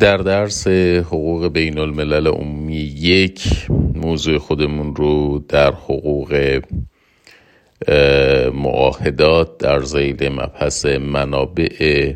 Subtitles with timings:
[0.00, 0.66] در درس
[1.06, 6.60] حقوق بین الملل عمومی یک موضوع خودمون رو در حقوق
[8.54, 12.12] معاهدات در زیل مبحث منابع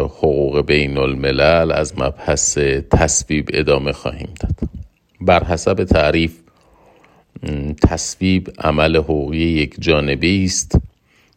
[0.00, 2.58] حقوق بین الملل از مبحث
[2.90, 4.70] تصویب ادامه خواهیم داد.
[5.20, 6.38] بر حسب تعریف
[7.82, 10.78] تصویب عمل حقوقی یک جانبه است.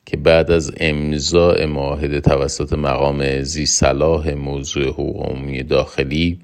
[0.05, 6.39] که بعد از امضاء معاهده توسط مقام زی صلاح موضوع حقوق داخلی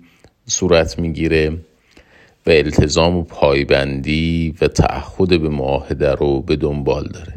[0.46, 1.58] صورت می‌گیره
[2.46, 7.34] و التزام و پایبندی و تعهد به معاهده رو به دنبال داره.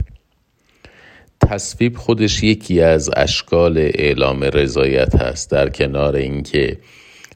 [1.41, 5.51] تصویب خودش یکی از اشکال اعلام رضایت هست.
[5.51, 6.79] در کنار اینکه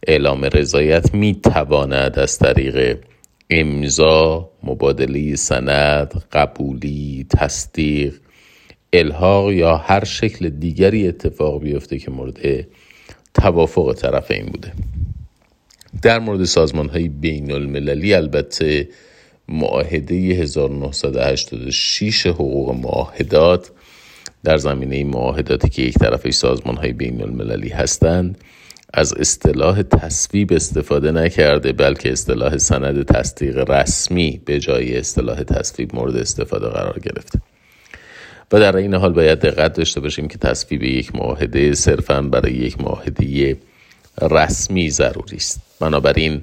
[0.06, 2.98] اعلام رضایت می تواند از طریق
[3.50, 8.14] امضا مبادله سند قبولی تصدیق
[8.92, 12.66] الحاق یا هر شکل دیگری اتفاق بیفته که مورد
[13.34, 14.72] توافق طرفین بوده.
[16.02, 18.88] در مورد سازمان های بین المللی البته
[19.48, 23.70] معاهده 1986 حقوق معاهدات
[24.44, 28.38] در زمینه معاهداتی که یک طرفه سازمان های بین المللی هستند
[28.94, 36.16] از اصطلاح تصویب استفاده نکرده بلکه اصطلاح سند تصدیق رسمی به جای اصطلاح تصویب مورد
[36.16, 37.40] استفاده قرار گرفته.
[38.52, 42.80] و در این حال باید دقت داشته باشیم که تصویب یک معاهده صرفا برای یک
[42.80, 43.56] معاهده
[44.22, 45.60] رسمی ضروری است.
[45.80, 46.42] بنابراین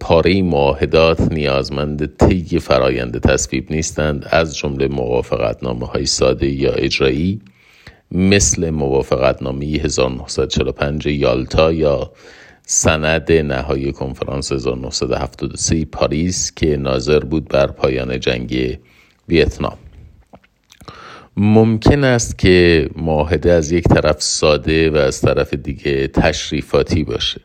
[0.00, 4.26] پاره معاهدات نیازمند طی فرایند تصویب نیستند.
[4.30, 7.40] از جمله موافقت نامه های ساده یا اجرایی
[8.12, 12.10] مثل موافقت نامه 1945 یالتا یا
[12.66, 18.78] سند نهایی کنفرانس 1973 پاریس که ناظر بود بر پایان جنگ
[19.28, 19.78] ویتنام.
[21.36, 27.40] ممکن است که معاهده از یک طرف ساده و از طرف دیگه تشریفاتی باشه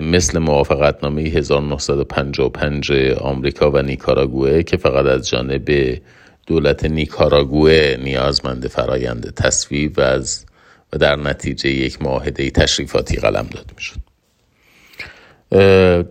[0.00, 5.98] مثل موافقت نامه 1955 آمریکا و نیکاراگوه که فقط از جانب
[6.46, 10.46] دولت نیکاراگوه نیازمند فرایند تصویب و از
[10.92, 14.09] و در نتیجه یک معاهده تشریفاتی قلم داد می شد.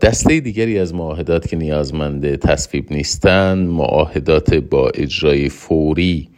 [0.01, 6.29] دسته دیگری از معاهدات که نیازمند تصویب نیستند معاهدات با اجرای فوری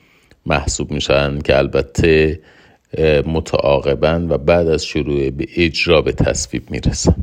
[0.45, 2.39] محسوب میشن که البته
[3.25, 7.15] متعاقبا و بعد از شروع به اجرا به تصویب می‌رسن.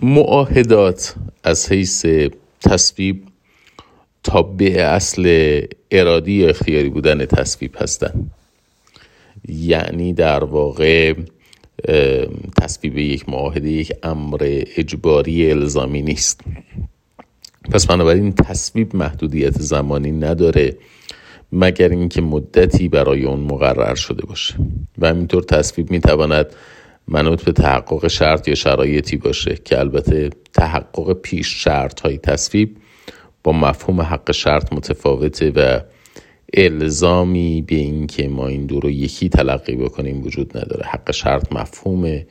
[0.00, 1.14] معاهدات
[1.44, 2.06] از حیث
[2.60, 3.22] تصویب
[4.22, 5.60] تابع اصل
[5.90, 8.30] ارادی یا اختیاری بودن تصویب هستند
[9.48, 11.14] یعنی در واقع
[12.62, 16.40] تصویب یک معاهده یک امر اجباری الزامی نیست.
[17.70, 20.76] پس بنابراین تصویب محدودیت زمانی نداره
[21.52, 24.54] مگر اینکه مدتی برای اون مقرر شده باشه.
[24.98, 26.46] و همینطور تصویب می‌تواند
[27.08, 32.76] منوط به تحقق شرط یا شرایطی باشه که البته تحقق پیش شرط های تصویب
[33.42, 35.80] با مفهوم حق شرط متفاوته و
[36.54, 40.86] الزامی به اینکه ما این دو رو یکی تلقی بکنیم وجود نداره.
[40.86, 42.22] حق شرط مفهوم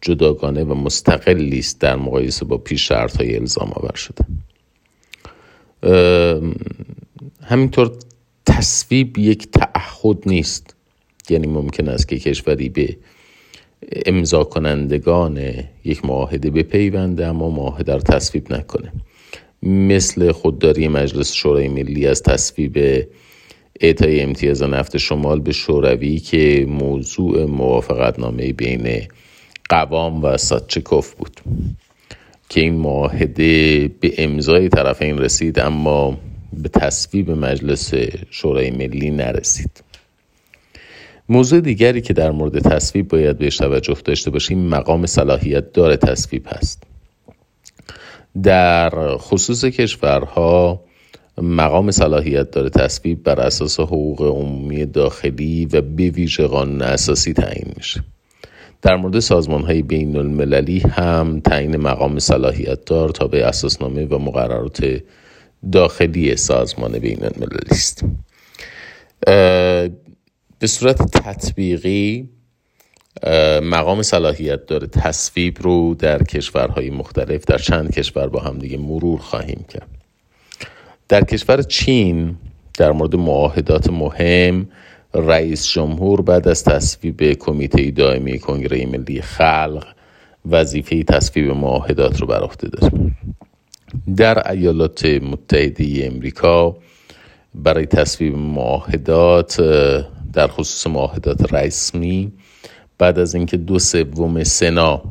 [0.00, 4.24] جداگانه و مستقلی است در مقایسه با پیش شرط های الزام آور شده.
[7.42, 7.92] همینطور
[8.46, 10.74] تصویب یک تعهد نیست.
[11.30, 12.96] یعنی ممکن است که کشوری به
[14.06, 15.40] امضا کنندگان
[15.84, 18.92] یک معاهده بپیونده اما معاهده رو تصویب نکنه.
[19.62, 23.06] مثل خودداری مجلس شورای ملی از تصویب
[23.80, 29.02] اعطای امتیاز نفت شمال به شوروی که موضوع موافقت نامه بین
[29.68, 31.40] قوام و ساتچکوف بود.
[32.48, 36.18] که این معاهده به امضای طرفین رسید اما
[36.52, 37.94] به تصویب مجلس
[38.30, 39.82] شورای ملی نرسید.
[41.28, 46.46] موضوع دیگری که در مورد تصویب باید بهش توجه داشته باشیم مقام صلاحیت دار تصویب
[46.46, 46.82] هست.
[48.42, 50.80] در خصوص کشورها
[51.38, 57.72] مقام صلاحیت داره تصویب بر اساس حقوق عمومی داخلی و به ویژه قانون اساسی تعیین
[57.76, 58.04] میشه.
[58.82, 64.18] در مورد سازمان های بین المللی هم تعیین مقام صلاحیت دار تا به اساسنامه و
[64.18, 65.02] مقررات
[65.72, 68.04] داخلی سازمان بین المللی است
[70.58, 72.28] به صورت تطبیقی
[73.62, 79.18] مقام صلاحیت داره تصویب رو در کشورهای مختلف در چند کشور با هم دیگه مرور
[79.20, 80.03] خواهیم کرد.
[81.08, 82.36] در کشور چین
[82.78, 84.68] در مورد معاهدات مهم
[85.14, 89.86] رئیس جمهور بعد از تصویب کمیته دائمی کنگره ملی خلق
[90.50, 92.92] وظیفه تصویب معاهدات رو بر عهده داره
[94.16, 96.76] در ایالات متحده امریکا
[97.54, 99.60] برای تصویب معاهدات
[100.32, 102.32] در خصوص معاهدات رسمی
[102.98, 105.02] بعد از اینکه دو سوم سنا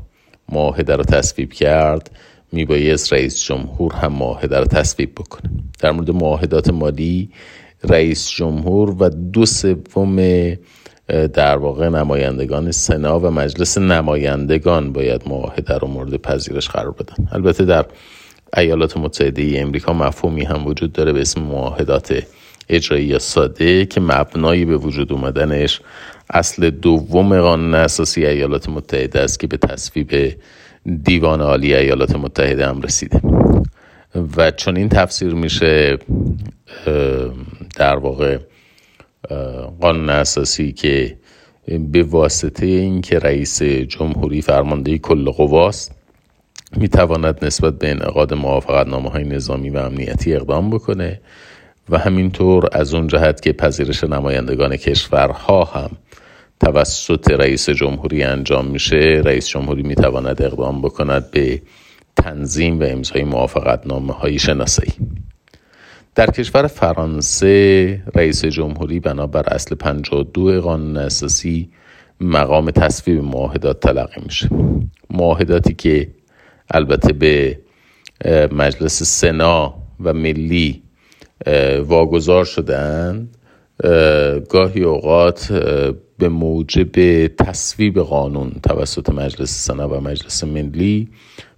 [0.50, 2.12] معاهده رو تصویب کرد
[2.54, 5.52] میبایست رئیس جمهور هم معاهده رو تصویب بکنه.
[5.80, 7.30] در مورد معاهدات مالی
[7.84, 10.18] رئیس جمهور و دو سوم
[11.34, 17.28] در واقع نمایندگان سنا و مجلس نمایندگان باید معاهده رو مورد پذیرش قرار بدن.
[17.32, 17.86] البته در
[18.58, 22.24] ایالات متحده ای امریکا مفهومی هم وجود داره به اسم معاهدات
[22.70, 25.82] اجرایی ساده که مبنایی به وجود اومدنش
[26.30, 30.36] اصل دوم قانون اساسی ایالات متحده است که به تصویب
[31.04, 33.22] دیوان عالی ایالات متحده هم رسیده.
[34.38, 35.98] و چون این تفسیر میشه
[37.76, 38.38] در واقع
[39.82, 41.18] قانون اساسی که
[41.68, 45.92] به واسطه اینکه رئیس جمهوری فرمانده کل قواست
[46.78, 51.22] می‌تواند نسبت به انعقاد موافقت نامه های نظامی و امنیتی اقدام بکنه
[51.90, 55.90] و همینطور از اون جهت که پذیرش نمایندگان کشورها هم
[56.60, 59.22] توسط رئیس جمهوری انجام میشه.
[59.26, 61.62] رئیس جمهوری می‌تواند اقدام بکند به
[62.16, 64.94] تنظیم و امضای موافقت نامه های شناسایی.
[66.16, 71.70] در کشور فرانسه رئیس جمهوری بنابر اصل 52 قانون اساسی
[72.22, 74.50] مقام تصویب معاهدات تلقی میشه.
[75.10, 76.08] معاهداتی که
[76.72, 77.60] البته به
[78.52, 79.74] مجلس سنا
[80.04, 80.84] و ملی
[81.80, 83.38] واگذار شدند
[84.50, 85.52] گاهی اوقات
[86.18, 91.10] به موجب تصویب قانون توسط مجلس سنا و مجلس ملی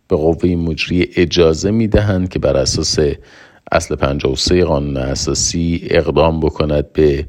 [0.08, 3.00] به قوه مجری اجازه می‌دهند که بر اساس
[3.72, 7.28] اصل 53 قانون اساسی اقدام بکند به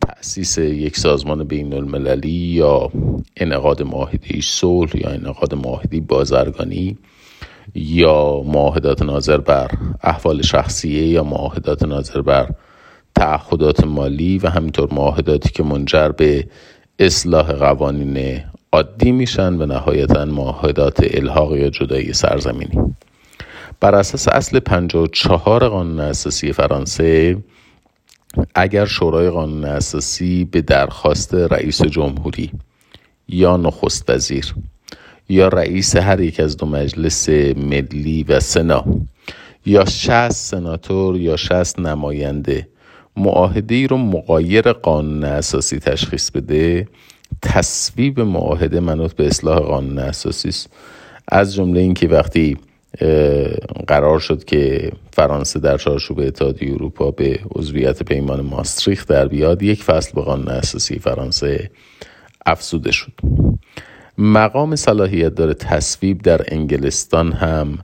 [0.00, 2.90] تأسیس یک سازمان بین المللی یا
[3.36, 6.98] انعقاد معاهده صلح یا انعقاد معاهده بازرگانی
[7.74, 9.70] یا معاهدات ناظر بر
[10.02, 12.50] احوال شخصیه یا معاهدات ناظر بر
[13.14, 16.48] تعهدات مالی و همینطور معاهداتی که منجر به
[16.98, 22.94] اصلاح قوانین عادی میشن و نهایتا معاهدات الحاق یا جدایی سرزمینی.
[23.80, 27.36] بر اساس اصل 54 قانون اساسی فرانسه
[28.54, 32.52] اگر شورای قانون اساسی به درخواست رئیس جمهوری
[33.28, 34.54] یا نخست وزیر
[35.28, 38.84] یا رئیس هر یک از دو مجلس ملی و سنا
[39.66, 42.68] یا شست سناتور یا شست نماینده
[43.16, 46.88] معاهده ای رو مقایر قانون اساسی تشخیص بده.
[47.42, 50.72] تصویب معاهده منوط به اصلاح قانون اساسی است.
[51.28, 52.56] از جمله اینکه وقتی
[53.86, 59.82] قرار شد که فرانسه در چارچوب اتحادیه اروپا به عضویت پیمان ماستریخت در بیاد یک
[59.82, 61.70] فصل به قانون اساسی فرانسه
[62.46, 63.12] افزوده شد.
[64.18, 67.78] مقام صلاحیت داره تصویب در انگلستان هم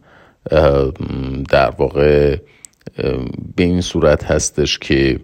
[1.48, 2.36] در واقع
[3.56, 5.20] به این صورت هستش که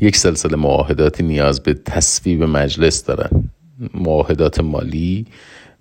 [0.00, 3.50] یک سلسله معاهداتی نیاز به تصویب مجلس دارن.
[3.94, 5.26] معاهدات مالی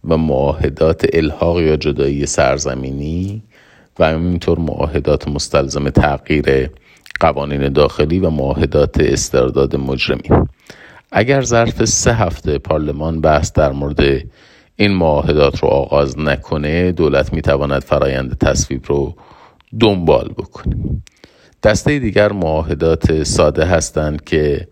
[0.08, 3.44] و معاهدات الحاق یا جدایی سرزمینی
[4.00, 6.70] و همینطور معاهدات مستلزم تغییر
[7.20, 10.48] قوانین داخلی و معاهدات استرداد مجرمین.
[11.12, 14.24] اگر ظرف سه هفته پارلمان بحث در مورد
[14.76, 19.16] این معاهدات رو آغاز نکنه دولت می‌تواند فرایند تصویب رو
[19.80, 20.76] دنبال بکنه
[21.64, 24.68] دسته دیگر معاهدات ساده هستند که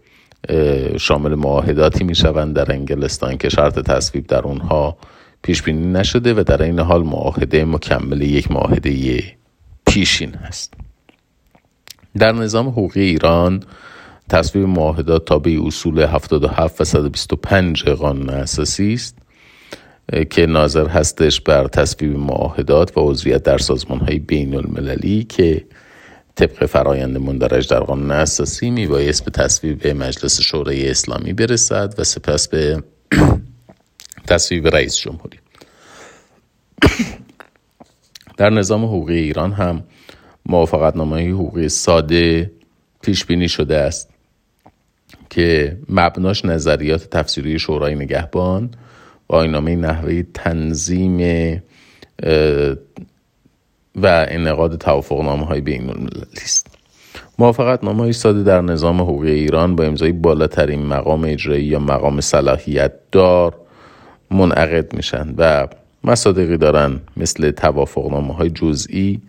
[0.97, 4.97] شامل معاهداتی می شوند در انگلستان که شرط تصویب در اونها
[5.43, 9.23] پیش بینی نشده و در این حال معاهده مکمل یک معاهده
[9.87, 10.73] پیشین هست.
[12.17, 13.63] در نظام حقوقی ایران
[14.29, 19.17] تصویب معاهدات تابع اصول 77 و 125 قانون اساسی است.
[20.29, 25.65] که ناظر هستش بر تصویب معاهدات و عضویت در سازمان های بین المللی که
[26.35, 32.47] طبق فرایند مندرج در قانون اساسی میبایست به تصویب مجلس شورای اسلامی برسد و سپس
[32.47, 32.83] به
[34.27, 35.39] تصویب رئیس جمهوری.
[38.37, 39.83] در نظام حقوقی ایران هم
[40.45, 42.51] موافقت نامه حقوقی ساده
[43.01, 44.09] پیش بینی شده است
[45.29, 48.69] که مبناش نظریات تفسیری شورای نگهبان
[49.31, 51.17] آینامه نحوه تنظیم
[53.95, 56.67] و انعقاد توافق نامه های بین است.
[57.39, 62.21] موافقت نامه های ساده در نظام حقوقی ایران با امضای بالاترین مقام اجرایی یا مقام
[62.21, 63.57] صلاحیت دار
[64.31, 65.67] منعقد میشن و
[66.03, 69.21] مصادقی دارن مثل توافق نامه های جزئی.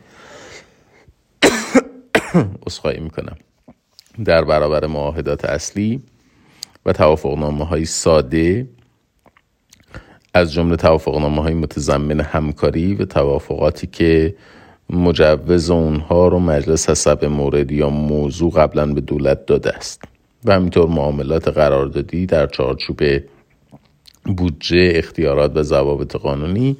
[2.67, 3.37] اصخایی می‌کنم.
[4.25, 6.03] در برابر معاهدات اصلی
[6.87, 8.69] و توافقنامه های ساده
[10.35, 14.35] از جمله توافقنامه های متضمن همکاری و توافقاتی که
[14.91, 20.03] مجوز اونها رو مجلس حسب مورد یا موضوع قبلا به دولت داده است.
[20.45, 23.01] و همینطور معاملات قراردادی در چارچوب
[24.25, 26.77] بودجه اختیارات و ضوابط قانونی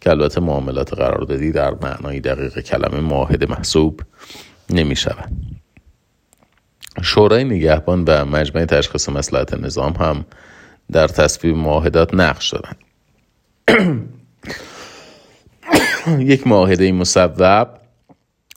[0.00, 4.00] که البته معاملات قراردادی در معنای دقیق کلمه معاهده محسوب
[4.70, 5.32] نمی شود.
[7.02, 10.24] شورای نگهبان و مجمع تشخیص مسلحت نظام هم
[10.92, 12.85] در تصویب معاهدات نقش دارند.
[16.18, 17.36] یک معاهده مصوب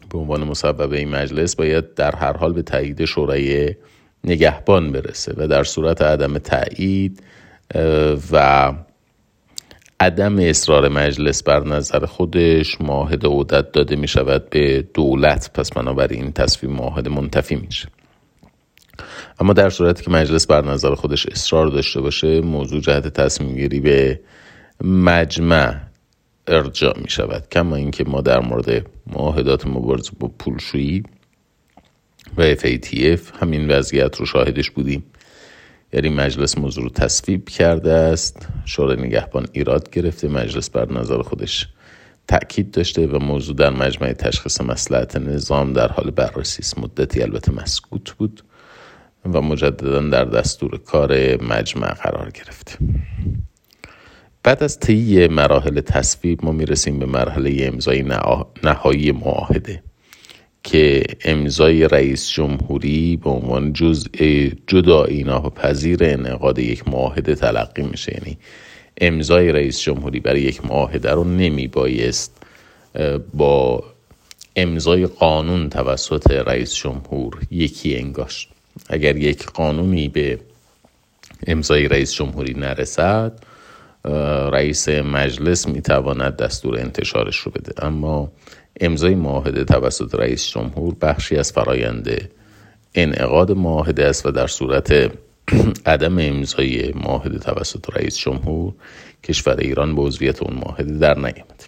[0.10, 3.76] به عنوان مصوبه این مجلس باید در هر حال به تایید شورای
[4.24, 7.24] نگهبان برسه و در صورت عدم تایید
[8.32, 8.74] و
[10.00, 15.52] عدم اصرار مجلس بر نظر خودش معاهده عودت داده می شود به دولت.
[15.54, 17.88] پس بنابراین تصویب معاهده منتفی میشه
[19.40, 23.80] اما در صورتی که مجلس بر نظر خودش اصرار داشته باشه موضوع جهت تصمیم گیری
[23.80, 24.20] به
[24.84, 25.76] مجمع
[26.48, 27.50] ارجاع می شود.
[27.52, 31.04] کما اینکه ما در مورد معاهدات مبارزه با پولشویی
[32.38, 35.04] و FATF همین وضعیت رو شاهدش بودیم.
[35.94, 38.48] یعنی مجلس موضوع رو تصویب کرده است.
[38.66, 40.28] شورای نگهبان ایراد گرفته.
[40.28, 41.68] مجلس بر نظر خودش
[42.28, 46.80] تأکید داشته و موضوع در مجمع تشخیص مسلحت نظام در حال بررسی است.
[46.80, 48.44] مدتی البته مسکوت بود
[49.34, 52.78] و مجددا در دستور کار مجمع قرار گرفته.
[54.44, 58.06] بعد از طی مراحل تصویب ما می‌رسیم به مرحله امضای
[58.64, 59.84] نهایی معاهده
[60.64, 64.10] که امضای رئیس جمهوری به عنوان جزء
[64.68, 68.14] جدایی ناپذیر انعقاد یک معاهده تلقی میشه.
[68.14, 68.38] یعنی
[69.02, 72.44] امضای رئیس جمهوری برای یک معاهده رو نمی بایست
[73.34, 73.84] با
[74.56, 78.50] امضای قانون توسط رئیس جمهور یکی انگاشت
[78.90, 80.40] اگر یک قانونی به
[81.48, 83.40] امضای رئیس جمهوری نرسد
[84.54, 87.86] رئیس مجلس می‌تواند دستور انتشارش رو بده.
[87.86, 88.32] اما
[88.80, 92.30] امضای معاهده توسط رئیس جمهور بخشی از فرایند
[92.96, 95.12] انعقاد معاهده است و در صورت
[95.86, 98.74] عدم امضای معاهده توسط رئیس جمهور
[99.24, 101.66] کشور ایران به عضویت اون معاهده در نیامد.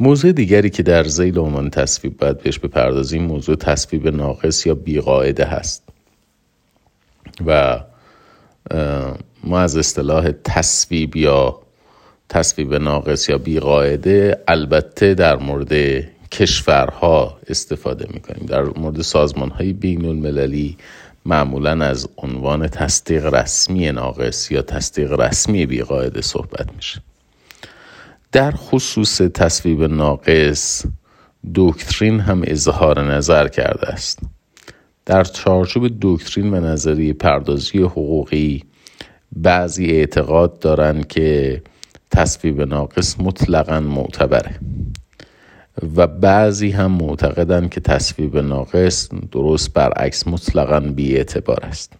[0.00, 5.44] موضوع دیگری که در زیل عنوان تصویب باید بهش بپردازیم موضوع تصویب ناقص یا بیقاعده
[5.44, 5.82] هست.
[7.46, 7.80] و
[9.44, 11.58] ما از اصطلاح تصویب یا
[12.28, 18.46] تصویب ناقص یا بیقاعده البته در مورد کشورها استفاده می‌کنیم.
[18.46, 20.76] در مورد سازمان های بین المللی
[21.26, 27.00] معمولا از عنوان تصدیق رسمی ناقص یا تصدیق رسمی بیقاعده صحبت میشه.
[28.32, 30.84] در خصوص تصویب ناقص
[31.54, 34.18] دکترین هم اظهار نظر کرده است.
[35.06, 38.64] در چارچوب دکترین و نظریه پردازی حقوقی
[39.36, 41.62] بعضی اعتقاد دارند که
[42.10, 44.54] تصویب ناقص مطلقا معتبره
[45.96, 51.92] و بعضی هم معتقدند که تصویب ناقص درست برعکس مطلقا بیاعتبار است.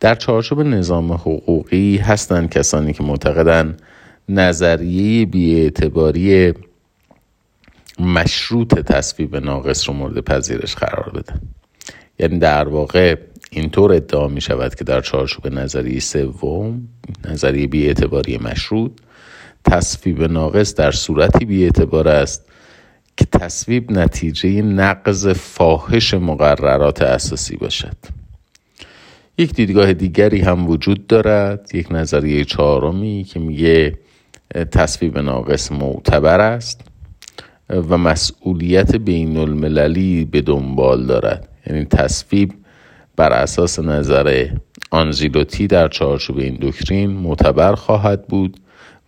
[0.00, 3.82] در چارچوب نظام حقوقی هستند کسانی که معتقدند
[4.28, 6.52] نظریه بیاعتباری
[8.00, 11.40] مشروط تصویب ناقص رو مورد پذیرش قرار بدن
[12.18, 13.16] یعنی در واقع
[13.50, 16.88] اینطور ادعا می شود که در چارچوب نظریه سوم
[17.24, 18.92] نظریه بیاعتباری مشروط
[19.64, 22.46] تصویب ناقص در صورتی بیاعتبار است
[23.16, 27.96] که تصویب نتیجه نقض فاحش مقررات اساسی باشد.
[29.38, 33.98] یک دیدگاه دیگری هم وجود دارد یک نظریه چهارمی که میگه
[34.72, 36.89] تصویب ناقص معتبر است.
[37.70, 41.48] و مسئولیت بین المللی به دنبال دارد.
[41.66, 42.52] یعنی تصویب
[43.16, 44.48] بر اساس نظر
[44.90, 48.60] آنزیلوتی در چارچوب این دکترین معتبر خواهد بود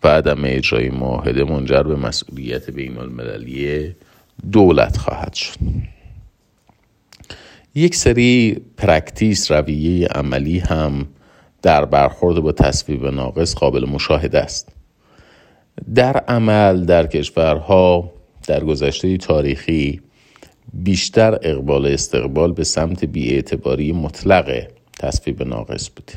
[0.05, 3.95] و عدم اجرای معاهده منجر به مسئولیت بین المللی
[4.53, 5.59] دولت خواهد شد.
[7.75, 11.07] یک سری practice رویه عملی هم
[11.63, 14.69] در برخورد با تصویب ناقص قابل مشاهده است.
[15.95, 18.13] در عمل در کشورها
[18.47, 20.01] در گذشته تاریخی
[20.73, 24.67] بیشتر اقبال استقبال به سمت بیاعتباری مطلق
[24.99, 26.13] تصویب ناقص بوده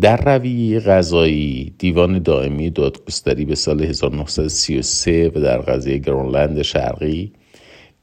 [0.00, 7.32] در رویه غذایی دیوان دائمی دادگستری به سال 1933 و در قضیه گرونلند شرقی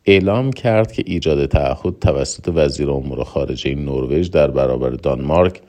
[0.05, 5.61] اعلام کرد که ایجاد تعهد توسط وزیر امور خارجه نروژ در برابر دانمارک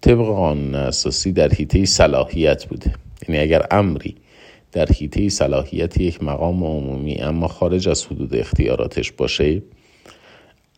[0.00, 2.92] طبق قانون اساسی در حیطه صلاحیت بوده.
[3.28, 4.16] یعنی اگر امری
[4.72, 9.62] در حیطه صلاحیت یک مقام عمومی اما خارج از حدود اختیاراتش باشه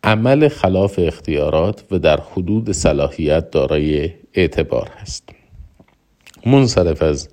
[0.05, 5.29] عمل خلاف اختیارات و در حدود صلاحیت دارای اعتبار هست.
[6.47, 7.29] منصرف از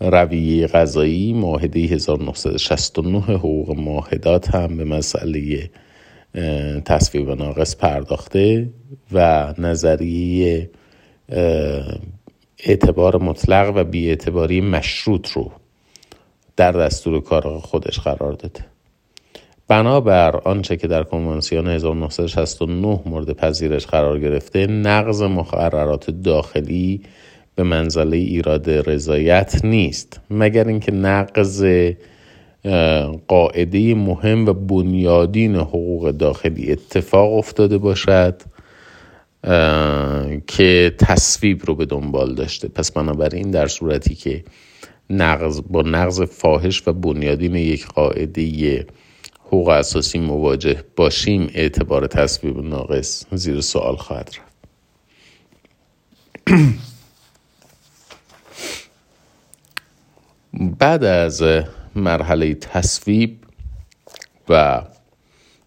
[0.00, 5.70] رویه غذایی معاهده 1969 حقوق معاهدات هم به مسئله
[6.84, 8.70] تصویب ناقص پرداخته
[9.12, 10.70] و نظریه
[12.58, 15.52] اعتبار مطلق و بیاعتباری مشروط رو
[16.56, 18.64] در دستور کار خودش قرار داده.
[19.68, 27.02] بنابر آنچه که در کنوانسیون 1969 مورد پذیرش قرار گرفته نقض مقررات داخلی
[27.54, 31.66] به منزله ایراد رضایت نیست مگر اینکه نقض
[33.28, 38.42] قاعده مهم و بنیادین حقوق داخلی اتفاق افتاده باشد
[40.46, 42.68] که تصویب رو به دنبال داشته.
[42.68, 44.44] پس بنابراین در صورتی که
[45.10, 48.86] نقض با نقض فاحش و بنیادین یک قاعده
[49.46, 54.54] حقوق اساسی مواجه باشیم اعتبار تصویب ناقص زیر سوال خواهد رفت.
[60.78, 61.42] بعد از
[61.96, 63.38] مرحله تصویب
[64.48, 64.82] و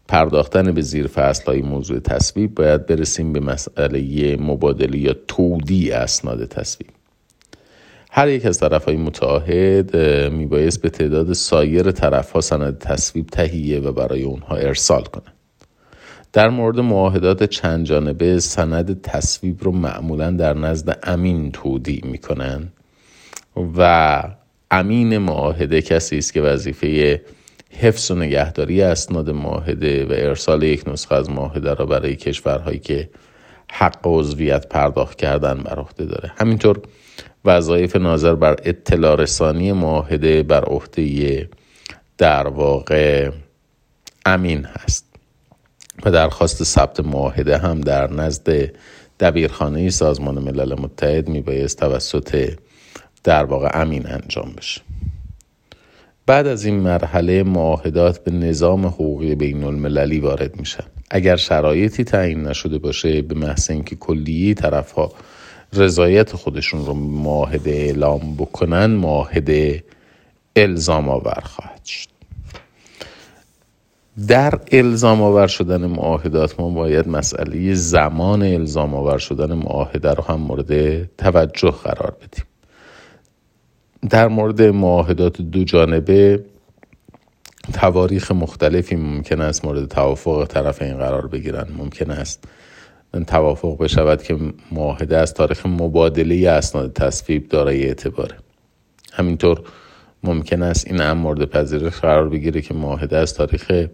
[0.08, 1.10] پرداختن به زیر
[1.48, 6.97] های موضوع تصویب باید برسیم به مسئله مبادله یا تودی اسناد تصویب.
[8.12, 9.96] هر یک از طرف های متعاهد
[10.32, 15.34] میبایست به تعداد سایر طرف ها سند تصویب تهیه و برای اونها ارسال کنند
[16.34, 22.68] در مورد معاهدات چند جانبه سند تصویب رو معمولا در نزد امین تودی می‌کنن
[23.78, 24.24] و
[24.72, 27.22] امین معاهده کسی است که وظیفه
[27.72, 33.10] حفظ و نگهداری اسناد معاهده و ارسال یک نسخه از معاهده را برای کشورهایی که
[33.72, 36.32] حق عضویت پرداخت کردن بر عهده داره.
[36.38, 36.82] همینطور
[37.48, 41.50] وظایف ناظر بر اطلاع رسانی معاهده بر عهده
[42.18, 43.32] در واقع
[44.25, 45.06] امین هست.
[46.06, 48.72] و درخواست ثبت معاهده هم در نزد
[49.20, 52.54] دبیرخانه سازمان ملل متحد میبایست توسط
[53.24, 54.82] در واقع امین انجام بشه.
[56.25, 60.84] بعد از این مرحله معاهدات به نظام حقوقی بین المللی وارد میشن.
[61.12, 65.12] اگر شرایطی تعیین نشده باشه به محض اینکه کلیه طرفها
[65.74, 69.84] رضایت خودشون رو معاهده اعلام بکنن معاهده
[70.56, 72.08] الزام آور خواهد شد.
[74.27, 80.39] در الزام آور شدن معاهدات ما باید مسئله زمان الزام آور شدن معاهده رو هم
[80.39, 82.45] مورد توجه قرار بدیم.
[84.10, 86.45] در مورد معاهدات دو جانبه
[87.73, 92.43] تواریخ مختلفی ممکن است مورد توافق طرفین قرار بگیرند ممکن است
[93.28, 94.38] توافق بشود که
[94.72, 98.36] معاهده از تاریخ مبادله اسناد تصویب دارای اعتباره.
[99.13, 99.62] همینطور
[100.24, 103.88] ممکن است این هم مورد پذیرش قرار بگیره که معاهده از تاریخ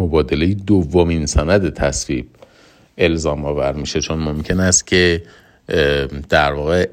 [0.00, 2.28] مبادله دومین سند تصویب
[2.98, 4.00] الزام آور میشه.
[4.00, 5.22] چون ممکن است که
[6.28, 6.88] در واقع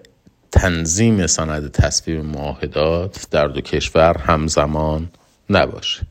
[0.52, 5.10] تنظیم سند تصویب معاهدات در دو کشور همزمان
[5.50, 6.02] نباشه.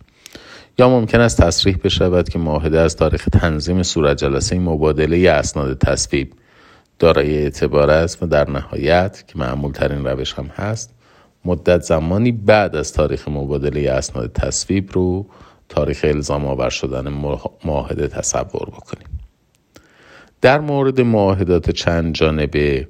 [0.78, 6.32] یا ممکن است تصریح بشود که معاهده از تاریخ تنظیم صورت جلسه مبادله اسناد تصویب
[6.98, 10.94] دارای اعتبار است و در نهایت که معمول ترین روش هم هست
[11.44, 15.26] مدت زمانی بعد از تاریخ مبادله اسناد تصویب رو
[15.68, 17.08] تاریخ الزام آور شدن
[17.64, 19.08] معاهده تصور بکنیم.
[20.40, 22.88] در مورد معاهدات چند جانبه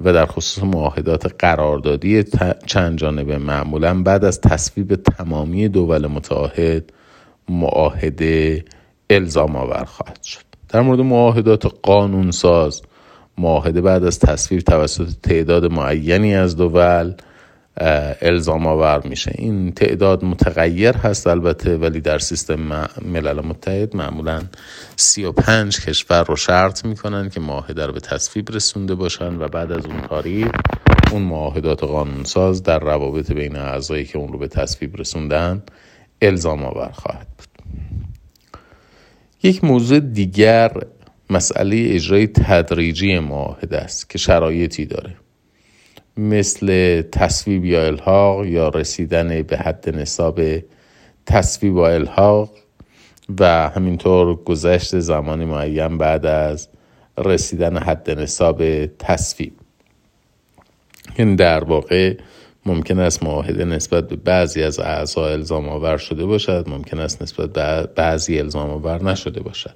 [0.00, 2.24] و در خصوص معاهدات قراردادی
[2.66, 6.92] چند جانبه معمولا بعد از تصویب تمامی دول متعاهد
[7.50, 8.64] معاهده
[9.10, 10.40] الزام آور خواهد شد.
[10.68, 12.82] در مورد معاهدات قانونساز
[13.38, 17.14] معاهده بعد از تصویب توسط تعداد معینی از دول
[18.22, 19.32] الزام آور میشه.
[19.34, 24.42] این تعداد متغیر هست البته ولی در سیستم ملل متحد معمولا
[24.96, 29.86] 35 کشور رو شرط می‌کنن که معاهده رو به تصویب رسونده باشن و بعد از
[29.86, 30.50] اون تاریخ
[31.10, 35.62] اون معاهدات قانونساز در روابط بین اعضایی که اون رو به تصویب رسوندن
[36.22, 37.48] الزام آور خواهد بود.
[39.42, 40.72] یک موضوع دیگر
[41.30, 45.16] مسئله اجرای تدریجی معاهده است که شرایطی داره.
[46.16, 50.40] مثل تصویب یا الحاق یا رسیدن به حد نصاب
[51.26, 52.50] تصویب و الحاق
[53.40, 56.68] و همینطور گذشت زمانی معین بعد از
[57.18, 59.52] رسیدن حد نصاب تصویب.
[61.16, 62.14] این در واقع
[62.66, 67.52] ممکن است معاهده نسبت به بعضی از اعضا الزام آور شده باشد ممکن است نسبت
[67.52, 69.74] به بعضی الزام آور نشده باشد.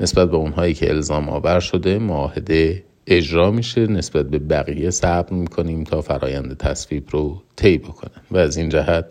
[0.00, 5.84] نسبت به اونهایی که الزام آور شده معاهده اجرا میشه نسبت به بقیه صبر می‌کنیم
[5.84, 9.04] تا فرایند تصویب رو طی بکنن و از این جهت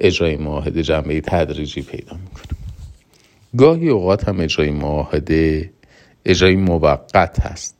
[0.00, 2.58] اجرای معاهده جنبه تدریجی پیدا می‌کنه.
[3.56, 5.70] گاهی اوقات هم اجرای معاهده
[6.24, 7.79] اجرای موقت هست.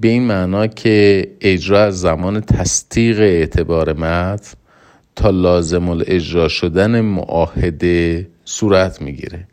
[0.00, 4.52] به این معنا که اجرا از زمان تصدیق اعتبار متن
[5.16, 9.48] تا لازم الاجرا شدن معاهده صورت می‌گیره.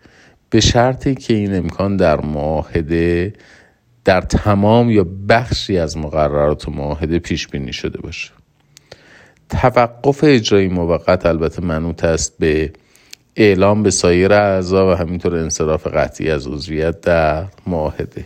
[0.50, 3.34] به شرطی که این امکان در معاهده
[4.06, 8.32] در تمام یا بخشی از مقررات معاهده پیش بینی شده باشه.
[9.50, 12.72] توقف اجرای موقت البته منوط است به
[13.36, 18.26] اعلام به سایر اعضا و همینطور انصراف قطعی از عضویت در معاهده.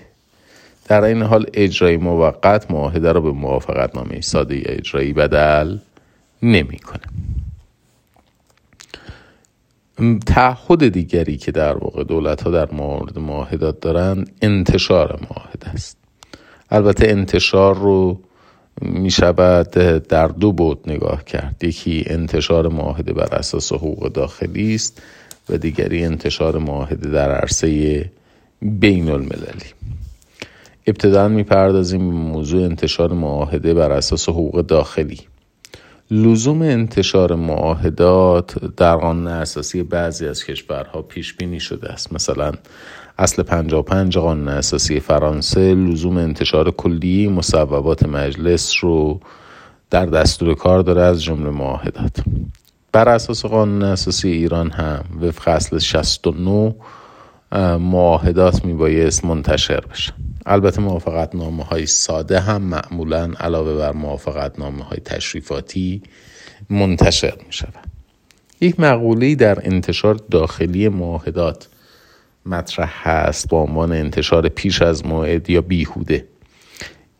[0.85, 5.77] در این حال اجرای موقت معاهده را به موافقت نامه ساده اجرایی بدل
[6.43, 7.03] نمی‌کنه.
[10.25, 15.97] تعهد دیگری که در واقع دولت ها در مورد معاهدات دارن انتشار معاهده است.
[16.69, 18.19] البته انتشار رو
[18.81, 19.69] می شود
[20.07, 21.63] در دو بود نگاه کرد.
[21.63, 25.01] یکی انتشار معاهده بر اساس حقوق داخلی است
[25.49, 28.11] و دیگری انتشار معاهده در عرصه
[28.61, 29.73] بین المللی
[30.87, 35.19] ابتدا می‌پردازیم موضوع انتشار معاهده بر اساس حقوق داخلی.
[36.11, 42.13] لزوم انتشار معاهدات در قانون اساسی بعضی از کشورها پیش بینی شده است.
[42.13, 42.51] مثلا
[43.17, 49.19] اصل 55 قانون اساسی فرانسه لزوم انتشار کلی مصوبات مجلس رو
[49.89, 52.17] در دستور کار داره از جمله معاهدات.
[52.91, 56.75] بر اساس قانون اساسی ایران هم وفق اصل 69
[57.77, 60.13] معاهدات میبایست منتشر بشن
[60.45, 66.01] البته موافقت نامه های ساده هم معمولا علاوه بر موافقت نامه های تشریفاتی
[66.69, 67.85] منتشر می شود
[68.61, 71.67] یک مقوله در انتشار داخلی معاهدات
[72.45, 76.25] مطرح هست با عنوان انتشار پیش از موعد یا بیهوده.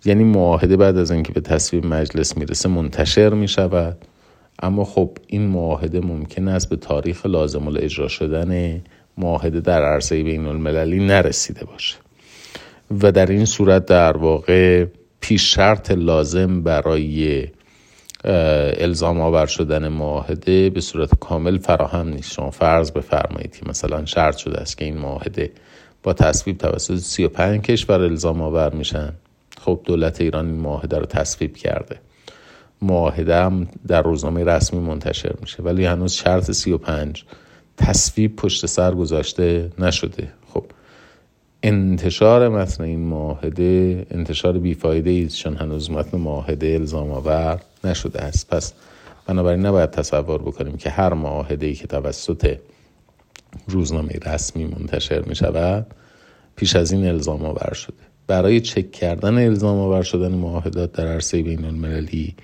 [0.05, 3.97] یعنی معاهده بعد از اینکه به تصویب مجلس می‌رسه منتشر می شود
[4.59, 8.81] اما خب این معاهده ممکن است به تاریخ لازم اجرا شدن
[9.17, 12.04] معاهده در عرصه بین المللی نرسیده باشه.
[12.91, 14.85] و در این صورت در واقع
[15.19, 17.47] پیش شرط لازم برای
[18.23, 22.33] الزام آور شدن معاهده به صورت کامل فراهم نیست.
[22.33, 25.51] شما فرض بفرمایید که مثلا شرط شده است که این معاهده
[26.03, 29.13] با تصویب توسط 35 کشور الزام آور میشن.
[29.61, 31.99] خب دولت ایران این معاهده رو تصویب کرده.
[32.81, 35.63] معاهده هم در روزنامه رسمی منتشر میشه.
[35.63, 37.23] ولی هنوز شرط 35
[37.77, 40.27] تصویب پشت سر گذاشته نشده.
[41.67, 48.49] انتشار متن این معاهده انتشار بیفایده است چون هنوز متن معاهده الزام آور نشده است.
[48.49, 48.73] پس
[49.27, 52.57] بنابراین نباید تصور بکنیم که هر معاهده ای که توسط
[53.67, 55.87] روزنامه رسمی منتشر می شود
[56.55, 58.03] پیش از این الزام آور شده.
[58.27, 62.35] برای چک کردن الزام آور شدن معاهدات در عرصه بین المللی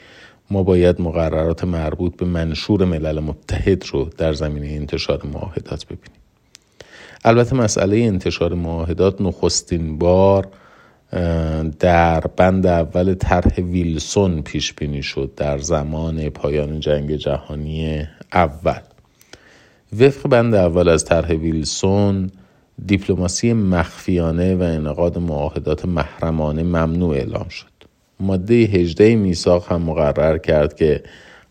[0.51, 6.20] ما باید مقررات مربوط به منشور ملل متحد رو در زمینه انتشار معاهدات ببینیم.
[7.25, 10.47] البته مسئله انتشار معاهدات نخستین بار
[11.79, 18.79] در بند اول طرح ویلسون پیش بینی شد در زمان پایان جنگ جهانی اول.
[19.99, 22.29] وفق بند اول از طرح ویلسون
[22.86, 27.67] دیپلماسی مخفیانه و انعقاد معاهدات محرمانه ممنوع اعلام شد.
[28.19, 31.03] ماده 18 میثاق هم مقرر کرد که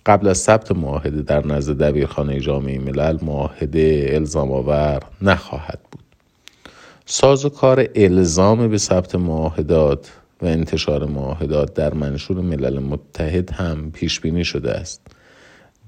[0.06, 6.02] قبل از ثبت معاهده در نزد دبیرخانه جامعه ملل معاهده الزام آور نخواهد بود.
[7.06, 10.10] ساز و کار الزام به ثبت معاهدات
[10.42, 15.00] و انتشار معاهدات در منشور ملل متحد هم پیش بینی شده است.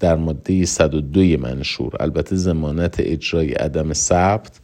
[0.01, 4.61] در ماده 102 منشور البته زمانت اجرای عدم ثبت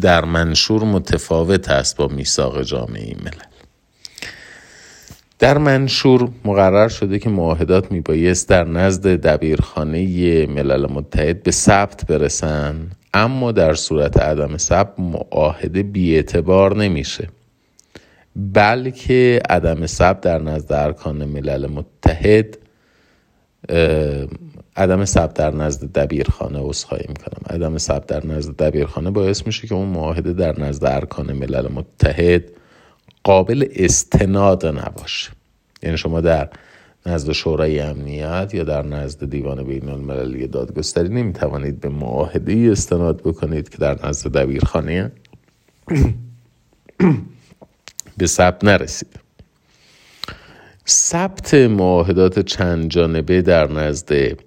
[0.00, 3.47] در منشور متفاوت است با میثاق جامعه ملل.
[5.38, 12.90] در منشور مقرر شده که معاهدات میبایست در نزد دبیرخانه ملل متحد به ثبت برسن
[13.14, 17.28] اما در صورت عدم ثبت معاهده بیاعتبار نمیشه.
[18.36, 22.58] بلکه عدم ثبت در نزد ارکان ملل متحد
[24.76, 27.56] عدم ثبت در نزد دبیرخانه عذرخواهی می‌کنم.
[27.56, 32.44] عدم ثبت در نزد دبیرخانه باعث میشه که اون معاهده در نزد ارکان ملل متحد
[33.24, 35.30] قابل استناد نباشه.
[35.82, 36.48] یعنی شما در
[37.06, 43.22] نزد شورای امنیت یا در نزد دیوان بین المللی دادگستری نمی توانید به معاهده استناد
[43.22, 45.12] بکنید که در نزد دبیرخانه
[48.18, 49.20] به ثبت نرسید.
[50.88, 54.38] ثبت معاهدات چند جانبه در نزد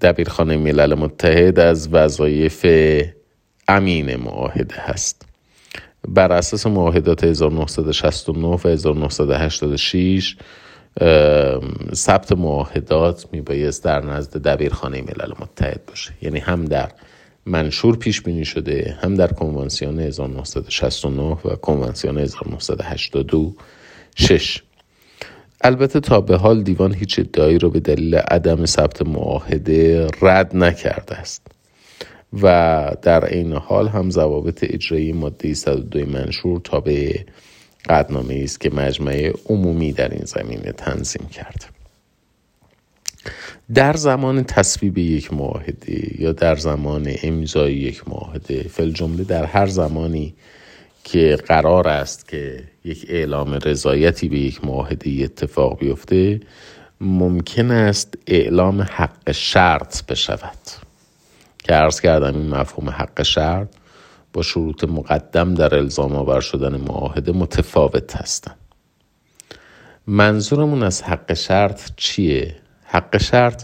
[0.00, 2.66] دبیرخانه ملل متحد از وظایف
[3.68, 5.25] امین معاهده هست.
[6.08, 10.36] بر اساس معاهدات 1969 و 1986
[11.94, 16.12] ثبت معاهدات میبایست در نزد دبیرخانه ملل متحد باشه.
[16.22, 16.90] یعنی هم در
[17.46, 23.54] منشور پیش بینی شده هم در کنوانسیون 1969 و کنوانسیون 1982
[24.16, 24.62] شش.
[25.60, 31.14] البته تا به حال دیوان هیچ ادعایی رو به دلیل عدم ثبت معاهده رد نکرده
[31.14, 31.55] است.
[32.42, 37.18] و در این حال هم ضوابط اجرایی ماده 102 منشور تابع
[37.88, 41.64] قدنامه است که مجمع عمومی در این زمینه تنظیم کرد.
[43.74, 49.66] در زمان تصویب یک معاهده یا در زمان امضای یک معاهده فل جمله در هر
[49.66, 50.34] زمانی
[51.04, 56.40] که قرار است که یک اعلام رضایتی به یک معاهده اتفاق بیفته
[57.00, 60.85] ممکن است اعلام حق شرط بشود.
[61.66, 63.68] که عرض کردم این مفهوم حق شرط
[64.32, 68.56] با شروط مقدم در الزام آور شدن معاهده متفاوت هستند
[70.06, 73.62] منظورمون از حق شرط چیه؟ حق شرط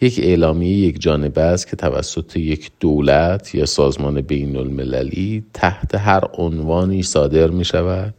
[0.00, 6.24] یک اعلامیه یک جانبه است که توسط یک دولت یا سازمان بین المللی تحت هر
[6.32, 8.14] عنوانی صادر می شود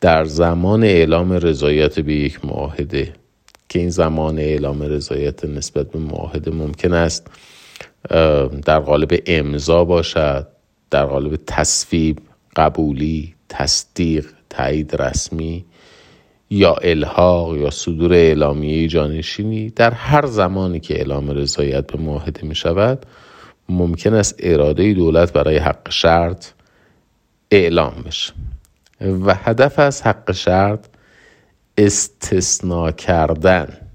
[0.00, 3.12] در زمان اعلام رضایت به یک معاهده
[3.68, 7.26] که این زمان اعلام رضایت نسبت به معاهده ممکن است
[8.64, 10.46] در قالب امضا باشد
[10.90, 12.18] در قالب تصویب
[12.56, 15.64] قبولی تصدیق تایید رسمی
[16.50, 22.54] یا الحاق یا صدور اعلامیه جانشینی در هر زمانی که اعلام رضایت به معاهده می
[22.54, 23.06] شود
[23.68, 26.46] ممکن است اراده دولت برای حق شرط
[27.50, 28.32] اعلام بشه.
[29.00, 30.86] و هدف از حق شرط
[31.78, 33.87] استثنا کردن.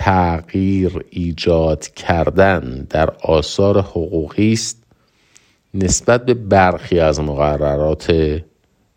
[0.00, 4.82] تغییر ایجاد کردن در آثار حقوقی است
[5.74, 8.14] نسبت به برخی از مقررات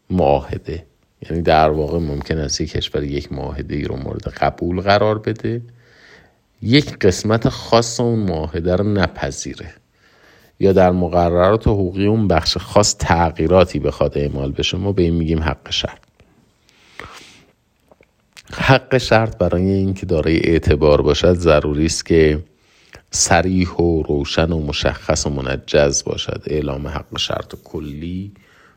[0.09, 0.85] معاهده.
[1.29, 5.61] یعنی در واقع ممکن است یک کشور یک معاهده ای رو مورد قبول قرار بده.
[6.61, 9.73] یک قسمت خاص اون معاهده رو نپذیره.
[10.59, 14.77] یا در مقررات حقوقی اون بخش خاص تغییراتی بخواد اعمال بشه.
[14.77, 16.02] ما به این میگیم حق شرط.
[18.51, 22.43] حق شرط برای اینکه دارای اعتبار باشد ضروری است که
[23.11, 26.43] سریح و روشن و مشخص و منجز باشد.
[26.47, 28.31] اعلام حق شرط کلی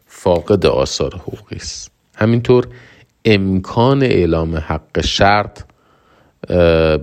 [0.07, 1.91] فاقد آثار حقوقی است.
[2.15, 2.69] همینطور
[3.25, 5.63] امکان اعلام حق شرط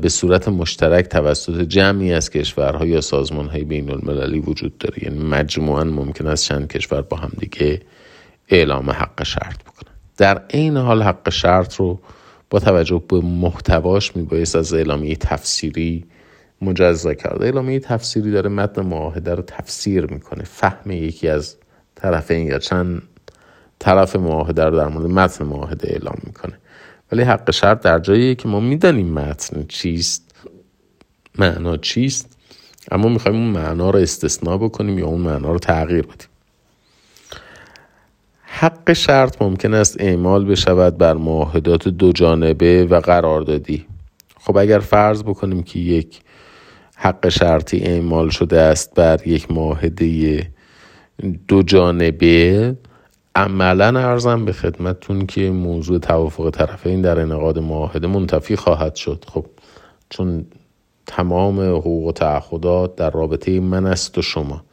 [0.01, 5.03] به صورت مشترک توسط جمعی از کشورها یا سازمان های بین المللی وجود داره.
[5.03, 7.81] یعنی مجموعا ممکن است چند کشور با هم دیگه
[8.49, 9.93] اعلام حق شرط بکنن.
[10.17, 11.99] در این حال حق شرط رو
[12.53, 16.05] با توجه به محتواش میبایست از اعلامیه تفسیری
[16.61, 21.55] مجزا کرده اعلامیه تفسیری داره متن معاهده رو تفسیر می‌کنه فهم یکی از
[21.95, 23.01] طرفین یا چند
[23.79, 26.53] طرف معاهده رو در مورد متن معاهده اعلام می‌کنه.
[27.11, 30.35] ولی حق شرط در جایی که ما می‌دانیم متن چیست
[31.39, 32.37] معنا چیست
[32.91, 36.27] اما می‌خوایم اون معنا رو استثنا بکنیم یا اون معنا رو تغییر بدیم.
[38.55, 43.85] حق شرط ممکن است اعمال بشود بر معاهدات دو جانبه و قراردادی
[44.39, 46.21] خب اگر فرض بکنیم که یک
[46.95, 50.41] حق شرطی اعمال شده است بر یک معاهده
[51.47, 52.75] دو جانبه
[53.35, 59.25] عملا ارزم به خدمتتون که موضوع توافق طرفین در انعقاد معاهده منتفی خواهد شد.
[59.27, 59.45] خب
[60.09, 60.45] چون
[61.05, 64.63] تمام حقوق و تعهدات در رابطه من است و شما.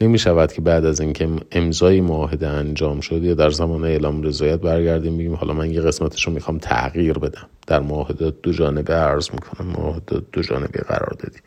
[0.00, 4.60] نمی شود که بعد از اینکه امضای معاهده انجام شد یا در زمان اعلام رضایت
[4.60, 7.46] برگردیم بگیم حالا من یه قسمتش رو می‌خوام تغییر بدم.
[7.66, 9.66] در معاهدات دو جانبه عرض می‌کنم.
[9.66, 11.38] معاهدات دو جانبه قرار دادی.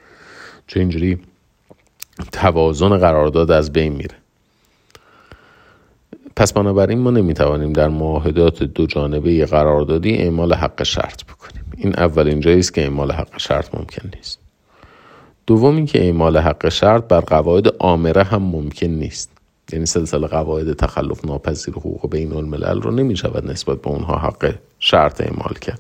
[0.68, 1.20] چون اینجوری؟
[2.32, 4.16] توازن قرارداد از بین میره.
[6.36, 11.64] پس بنابراین ما نمی‌توانیم در معاهدات دو جانبه قراردادی اعمال حق شرط بکنیم.
[11.78, 14.41] این اولین جایی است که اعمال حق شرط ممکن نیست.
[15.52, 19.32] دوم اینکه اعمال حق شرط بر قواعد عامره هم ممکن نیست.
[19.74, 24.56] یعنی سلسله قواعد تخلف ناپذیر حقوق بین الملل رو نمی شود نسبت به اونها حق
[24.80, 25.80] شرط اعمال کرد.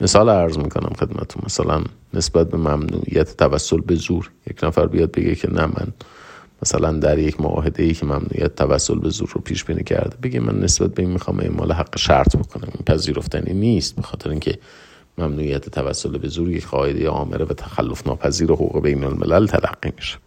[0.00, 4.30] مثال عرض می‌کنم خدمتون مثلا نسبت به ممنوعیت توسل به زور.
[4.50, 5.86] یک نفر بیاد بگه که نه من
[6.62, 10.40] مثلا در یک معاهده ای که ممنوعیت توسل به زور رو پیش بینی کرده بگه
[10.40, 12.68] من نسبت به این می‌خوام اعمال حق شرط بکنم.
[12.74, 14.58] این پذیرفتنی نیست به خاطر اینکه
[15.18, 20.18] ممنوعیت توسل به زور یک قاعده آمره و تخلف ناپذیر حقوق بین الملل تلقی میشه.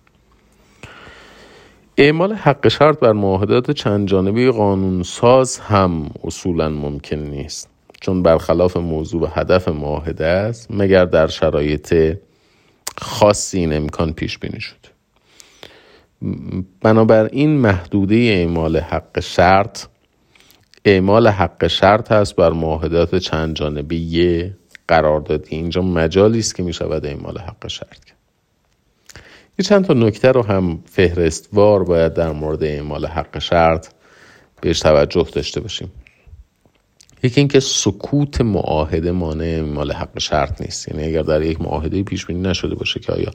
[1.97, 7.69] اعمال حق شرط بر معاهدات چند جانبه قانون ساز هم اصولا ممکن نیست.
[8.01, 12.17] چون برخلاف موضوع و هدف معاهده است مگر در شرایط
[12.97, 14.75] خاصی این امکان پیش بینی شد؟
[16.81, 19.85] بنابراین محدوده اعمال حق شرط
[20.85, 23.95] اعمال حق شرط هست بر معاهدات چند جانبه
[24.89, 28.17] قراردادی اینجا مجالی است که می شود اعمال حق شرط کرد
[29.59, 33.87] یه چند تا نکته رو هم فهرستوار باید در مورد اعمال حق شرط
[34.61, 35.91] بهش توجه داشته باشیم.
[37.23, 40.87] یکی اینکه سکوت معاهده مانع اعمال حق شرط نیست.
[40.87, 43.31] یعنی اگر در یک معاهده پیش بینی نشده باشه که آیا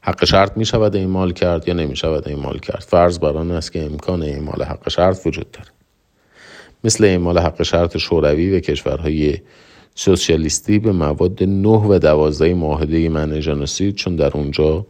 [0.00, 2.80] حق شرط می شود اعمال کرد یا نمی شود اعمال کرد.
[2.80, 5.72] فرض بر آن است که امکان اعمال حق شرط وجود دارد.
[6.84, 9.38] مثل اعمال حق شرط شوروی و کشورهای
[10.00, 14.86] سوسیالیستی به مواد 9 و 12 معاهده من جنوسید چون در اونجا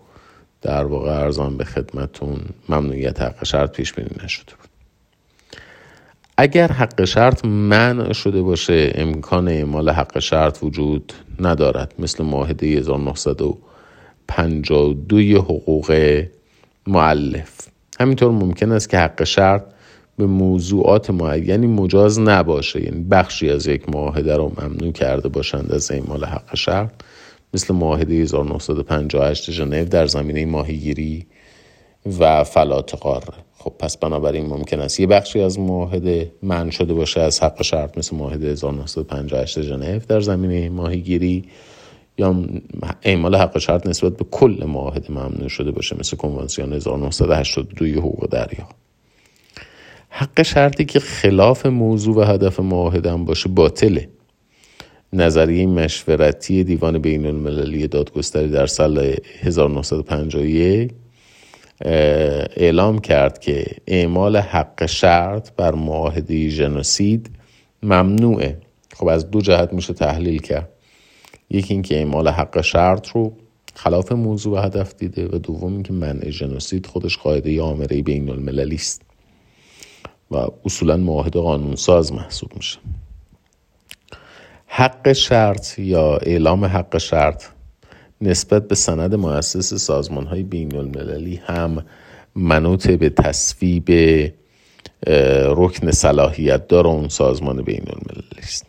[0.62, 4.68] در واقع ارزان به خدمتون ممنوعیت حق شرط پیش بینی نشده بود.
[6.36, 11.94] اگر حق شرط منع شده باشه امکان اعمال حق شرط وجود ندارد.
[11.98, 16.22] مثل معاهده 1952 حقوق
[16.86, 17.68] معلف
[18.00, 19.62] همینطور ممکن است که حق شرط
[20.20, 22.84] به موضوعات معینی مجاز نباشه.
[22.84, 26.90] یعنی بخشی از یک معاهده رو ممنوع کرده باشند از اعمال حق شرط.
[27.54, 31.26] مثل معاهده 1958 ژنو در زمینه ماهیگیری
[32.18, 37.20] و فلات قاره خب پس بنابراین ممکن است یه بخشی از معاهده من شده باشه
[37.20, 41.44] از حق شرط مثل معاهده 1958 ژنو در زمینه ماهیگیری.
[42.18, 42.44] یا
[43.02, 48.79] اعمال حق شرط نسبت به کل معاهده ممنوع شده باشه مثل کنوانسیون 1982 حقوق دریا.
[50.12, 54.08] حق شرطی که خلاف موضوع و هدف معاهده باشه باطله.
[55.12, 60.90] نظریه مشورتی دیوان بین المللی دادگستری در سال 1951
[62.56, 67.30] اعلام کرد که اعمال حق شرط بر معاهده ژنوسید
[67.82, 68.58] ممنوعه.
[68.94, 70.68] خب از دو جهت میشه تحلیل کرد.
[71.50, 73.36] یکی اینکه اعمال حق شرط رو
[73.74, 78.74] خلاف موضوع و هدف دیده و دوم اینکه منع ژنوسید خودش قاعده آمره بین المللی
[78.74, 79.09] است.
[80.30, 82.78] و اصولا معاهده قانونساز محسوب میشه.
[84.66, 87.44] حق شرط یا اعلام حق شرط
[88.20, 91.84] نسبت به سند مؤسس سازمان های بین المللی هم
[92.34, 93.90] منوط به تصویب
[95.46, 98.66] رکن صلاحیت دار اون سازمان بین المللی است.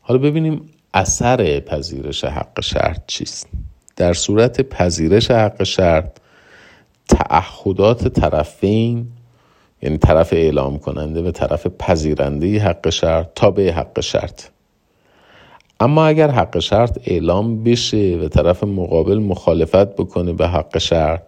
[0.00, 3.48] حالا ببینیم اثر پذیرش حق شرط چیست.
[3.96, 6.18] در صورت پذیرش حق شرط
[7.08, 9.06] تعهدات طرفین
[9.82, 14.42] یعنی طرف اعلام کننده و طرف پذیرنده حق شرط تا به حق شرط.
[15.80, 21.22] اما اگر حق شرط اعلام بشه و طرف مقابل مخالفت بکنه به حق شرط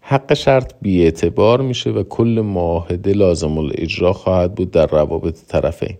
[0.00, 5.96] حق شرط بیاعتبار میشه و کل معاهده لازم الاجرا خواهد بود در روابط طرفین.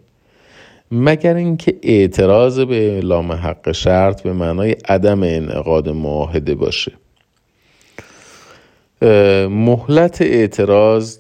[0.91, 6.93] مگر اینکه اعتراض به اعلام حق شرط به معنای عدم انعقاد معاهده باشه.
[9.49, 11.19] مهلت اعتراض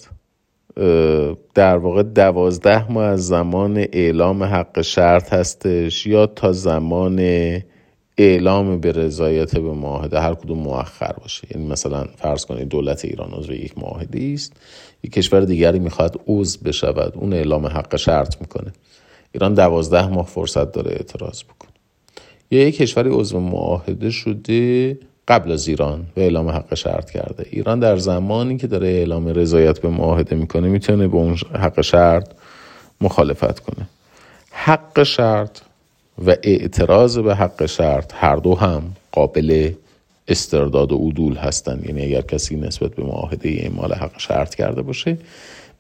[1.55, 7.19] در واقع دوازده ماه از زمان اعلام حق شرط هستش یا تا زمان
[8.19, 11.49] اعلام به رضایت به معاهده هر کدوم مؤخر باشه.
[11.55, 14.53] یعنی مثلا فرض کنید دولت ایران عضو یک معاهده است
[15.05, 18.73] یک کشور دیگری می‌خواد عضو بشود اون اعلام حق شرط می‌کنه.
[19.33, 21.71] ایران دوازده ماه فرصت داره اعتراض بکنه.
[22.51, 27.47] یا یک کشوری عضو معاهده شده قبل از ایران به اعلام حق شرط کرده.
[27.51, 32.31] ایران در زمانی که داره اعلام رضایت به معاهده می‌کنه می‌تونه به اون حق شرط
[33.01, 33.88] مخالفت کنه.
[34.51, 35.59] حق شرط
[36.27, 39.73] و اعتراض به حق شرط هر دو هم قابل
[40.29, 41.87] استرداد و عدول هستند.
[41.87, 45.19] یعنی اگر کسی نسبت به معاهده اعمال حق شرط کرده باشه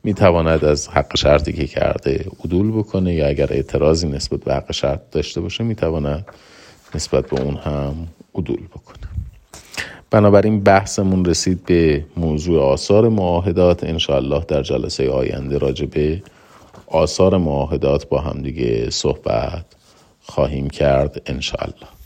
[0.04, 5.00] می‌تواند از حق شرطی که کرده عدول بکنه یا اگر اعتراضی نسبت به حق شرط
[5.12, 6.26] داشته باشه می‌تواند
[6.94, 7.94] نسبت به اون هم
[8.34, 8.97] عدول بکنه.
[10.10, 13.84] بنابراین بحثمون رسید به موضوع آثار معاهدات.
[13.84, 16.22] انشاءالله در جلسه آینده راجع به
[16.86, 19.64] آثار معاهدات با همدیگه صحبت
[20.22, 21.22] خواهیم کرد.
[21.26, 21.97] انشاءالله.